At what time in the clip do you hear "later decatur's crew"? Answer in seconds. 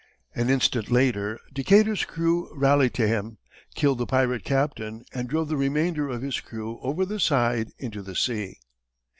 0.89-2.49